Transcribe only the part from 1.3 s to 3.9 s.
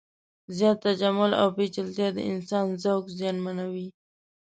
او پیچلتیا د انسان ذوق زیانمنوي.